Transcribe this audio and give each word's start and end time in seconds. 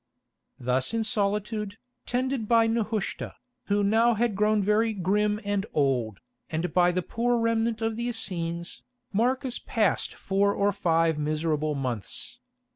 Thus 0.59 0.95
in 0.95 1.03
solitude, 1.03 1.77
tended 2.07 2.47
by 2.47 2.65
Nehushta, 2.65 3.35
who 3.65 3.83
now 3.83 4.15
had 4.15 4.33
grown 4.33 4.63
very 4.63 4.93
grim 4.93 5.39
and 5.45 5.63
old, 5.75 6.21
and 6.49 6.73
by 6.73 6.91
the 6.91 7.03
poor 7.03 7.37
remnant 7.37 7.83
of 7.83 7.97
the 7.97 8.07
Essenes, 8.07 8.81
Marcus 9.13 9.59
passed 9.59 10.15
four 10.15 10.55
or 10.55 10.71
five 10.73 11.19
miserable 11.19 11.75
months. 11.75 12.39